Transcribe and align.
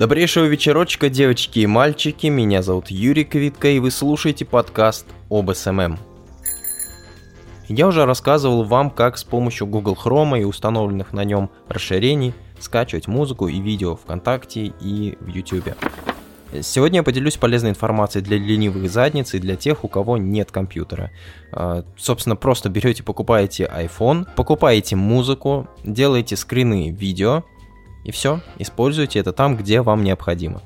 Добрейшего 0.00 0.46
вечерочка, 0.46 1.10
девочки 1.10 1.58
и 1.58 1.66
мальчики. 1.66 2.28
Меня 2.28 2.62
зовут 2.62 2.90
Юрий 2.90 3.24
Квитко, 3.24 3.68
и 3.68 3.80
вы 3.80 3.90
слушаете 3.90 4.46
подкаст 4.46 5.04
об 5.28 5.52
SMM. 5.52 5.98
Я 7.68 7.86
уже 7.86 8.06
рассказывал 8.06 8.64
вам, 8.64 8.88
как 8.88 9.18
с 9.18 9.24
помощью 9.24 9.66
Google 9.66 9.98
Chrome 10.02 10.40
и 10.40 10.44
установленных 10.44 11.12
на 11.12 11.22
нем 11.24 11.50
расширений 11.68 12.32
скачивать 12.58 13.08
музыку 13.08 13.48
и 13.48 13.60
видео 13.60 13.94
ВКонтакте 13.94 14.72
и 14.80 15.18
в 15.20 15.26
YouTube. 15.26 15.76
Сегодня 16.62 17.00
я 17.00 17.02
поделюсь 17.02 17.36
полезной 17.36 17.68
информацией 17.68 18.24
для 18.24 18.38
ленивых 18.38 18.90
задниц 18.90 19.34
и 19.34 19.38
для 19.38 19.56
тех, 19.56 19.84
у 19.84 19.88
кого 19.88 20.16
нет 20.16 20.50
компьютера. 20.50 21.10
А, 21.52 21.84
собственно, 21.98 22.36
просто 22.36 22.70
берете, 22.70 23.02
покупаете 23.02 23.70
iPhone, 23.70 24.26
покупаете 24.34 24.96
музыку, 24.96 25.68
делаете 25.84 26.36
скрины 26.36 26.90
видео, 26.90 27.44
и 28.04 28.10
все, 28.10 28.40
используйте 28.58 29.18
это 29.18 29.32
там, 29.32 29.56
где 29.56 29.82
вам 29.82 30.02
необходимо. 30.04 30.62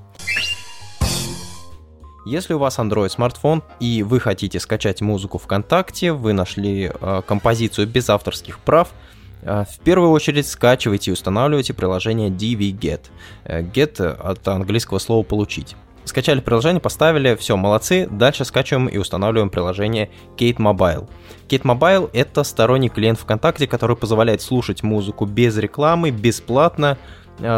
Если 2.26 2.54
у 2.54 2.58
вас 2.58 2.78
Android 2.78 3.10
смартфон 3.10 3.62
и 3.80 4.02
вы 4.02 4.18
хотите 4.18 4.58
скачать 4.58 5.02
музыку 5.02 5.36
ВКонтакте, 5.36 6.12
вы 6.12 6.32
нашли 6.32 6.90
э, 6.90 7.22
композицию 7.26 7.86
без 7.86 8.08
авторских 8.08 8.60
прав, 8.60 8.94
э, 9.42 9.64
в 9.70 9.78
первую 9.80 10.10
очередь 10.10 10.48
скачивайте 10.48 11.10
и 11.10 11.12
устанавливайте 11.12 11.74
приложение 11.74 12.30
DVGet. 12.30 13.10
Э, 13.44 13.62
get 13.62 14.02
от 14.02 14.48
английского 14.48 14.98
слова 14.98 15.22
«получить». 15.22 15.76
Скачали 16.04 16.40
приложение, 16.40 16.80
поставили, 16.80 17.34
все, 17.34 17.56
молодцы. 17.56 18.06
Дальше 18.10 18.44
скачиваем 18.44 18.88
и 18.88 18.98
устанавливаем 18.98 19.50
приложение 19.50 20.10
Kate 20.36 20.56
Mobile. 20.56 21.08
Kate 21.48 21.62
Mobile— 21.62 22.10
это 22.12 22.42
сторонний 22.44 22.90
клиент 22.90 23.18
ВКонтакте, 23.18 23.66
который 23.66 23.96
позволяет 23.96 24.42
слушать 24.42 24.82
музыку 24.82 25.24
без 25.24 25.56
рекламы, 25.56 26.10
бесплатно, 26.10 26.98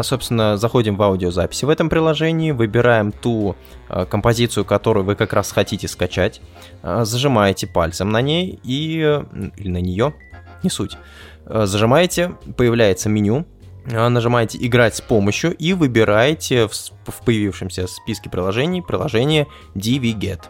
собственно, 0.03 0.57
заходим 0.57 0.95
в 0.95 1.03
аудиозаписи 1.03 1.65
в 1.65 1.69
этом 1.69 1.89
приложении, 1.89 2.51
выбираем 2.51 3.11
ту 3.11 3.55
а, 3.89 4.05
композицию, 4.05 4.65
которую 4.65 5.05
вы 5.05 5.15
как 5.15 5.33
раз 5.33 5.51
хотите 5.51 5.87
скачать, 5.87 6.41
а, 6.81 7.05
зажимаете 7.05 7.67
пальцем 7.67 8.09
на 8.09 8.21
ней 8.21 8.59
и... 8.63 9.21
или 9.57 9.69
на 9.69 9.81
нее, 9.81 10.13
не 10.63 10.69
суть. 10.69 10.97
Зажимаете, 11.45 12.33
появляется 12.57 13.07
меню, 13.07 13.45
нажимаете 13.85 14.57
«Играть 14.59 14.97
с 14.97 15.01
помощью» 15.01 15.55
и 15.55 15.71
выбираете 15.71 16.67
в 16.67 17.23
появившемся 17.23 17.87
списке 17.87 18.29
приложений 18.29 18.81
приложение 18.81 19.47
DVGet. 19.75 20.41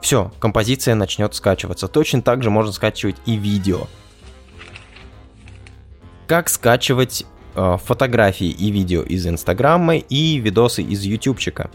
Все, 0.00 0.30
композиция 0.38 0.94
начнет 0.94 1.34
скачиваться. 1.34 1.88
Точно 1.88 2.22
так 2.22 2.44
же 2.44 2.50
можно 2.50 2.70
скачивать 2.70 3.16
и 3.26 3.34
видео. 3.34 3.88
Как 6.28 6.48
скачивать 6.48 7.26
фотографии 7.78 8.48
и 8.48 8.70
видео 8.70 9.02
из 9.02 9.26
Инстаграма 9.26 9.96
и 9.96 10.38
видосы 10.38 10.82
из 10.82 11.02
Ютубчика. 11.02 11.70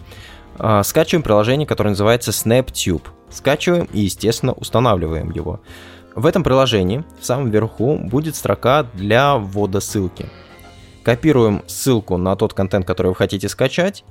Э, 0.59 0.81
скачиваем 0.83 1.23
приложение, 1.23 1.67
которое 1.67 1.89
называется 1.89 2.31
SnapTube. 2.31 3.03
Скачиваем 3.29 3.87
и, 3.91 4.01
естественно, 4.01 4.53
устанавливаем 4.53 5.31
его. 5.31 5.61
В 6.15 6.25
этом 6.25 6.43
приложении 6.43 7.03
в 7.19 7.25
самом 7.25 7.49
верху 7.49 7.97
будет 7.97 8.35
строка 8.35 8.83
для 8.93 9.37
ввода 9.37 9.79
ссылки. 9.79 10.29
Копируем 11.03 11.63
ссылку 11.67 12.17
на 12.17 12.35
тот 12.35 12.53
контент, 12.53 12.85
который 12.85 13.07
вы 13.07 13.15
хотите 13.15 13.49
скачать, 13.49 14.05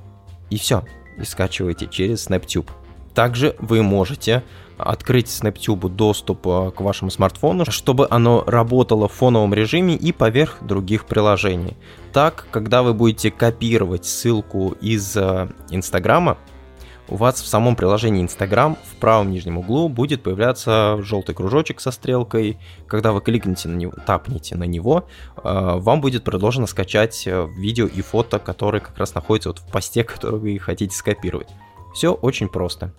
и 0.51 0.59
все, 0.59 0.85
и 1.19 1.25
скачиваете 1.25 1.87
через 1.87 2.29
SnapTube. 2.29 2.69
Также 3.15 3.55
вы 3.61 3.83
можете 3.83 4.43
открыть 4.83 5.29
SnapTube 5.29 5.89
доступ 5.89 6.47
э, 6.47 6.71
к 6.71 6.81
вашему 6.81 7.11
смартфону, 7.11 7.65
чтобы 7.71 8.07
оно 8.11 8.45
работало 8.47 9.09
в 9.09 9.13
фоновом 9.13 9.55
режиме 9.55 9.95
и 9.95 10.13
поверх 10.13 10.59
других 10.63 11.07
приложений. 11.07 11.77
Так, 12.13 12.47
когда 12.51 12.83
вы 12.83 12.95
будете 12.95 13.31
копировать 13.31 14.05
ссылку 14.05 14.75
из 14.81 15.17
э, 15.17 15.49
Инстаграма, 15.71 16.39
у 17.09 17.17
вас 17.17 17.43
в 17.43 17.47
самом 17.47 17.77
приложении 17.77 18.23
Instagram 18.23 18.77
в 18.77 18.97
правом 18.97 19.31
нижнем 19.31 19.59
углу 19.59 19.89
будет 19.89 20.23
появляться 20.23 20.99
желтый 21.03 21.35
кружочек 21.35 21.81
со 21.81 21.91
стрелкой. 21.91 22.59
Когда 22.87 23.13
вы 23.13 23.21
кликнете 23.21 23.69
на 23.69 23.77
него, 23.77 23.93
тапнете 24.07 24.57
на 24.57 24.65
него, 24.65 25.07
э, 25.37 25.41
вам 25.43 26.01
будет 26.01 26.25
предложено 26.25 26.67
скачать 26.67 27.27
видео 27.57 27.87
и 27.87 28.01
фото, 28.03 28.39
которые 28.39 28.81
как 28.81 28.97
раз 28.99 29.15
находятся 29.15 29.51
вот 29.51 29.59
в 29.59 29.71
посте, 29.71 30.05
который 30.05 30.39
вы 30.39 30.59
хотите 30.59 30.97
скопировать. 30.97 31.49
Все 31.93 32.13
очень 32.13 32.49
просто 32.49 32.95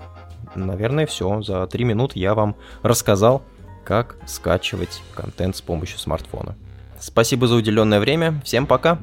наверное, 0.55 1.05
все. 1.05 1.41
За 1.41 1.67
3 1.67 1.83
минуты 1.83 2.19
я 2.19 2.33
вам 2.33 2.55
рассказал, 2.81 3.43
как 3.83 4.15
скачивать 4.25 5.01
контент 5.15 5.55
с 5.55 5.61
помощью 5.61 5.99
смартфона. 5.99 6.55
Спасибо 6.99 7.47
за 7.47 7.55
уделенное 7.55 7.99
время. 7.99 8.41
Всем 8.45 8.65
пока! 8.65 8.97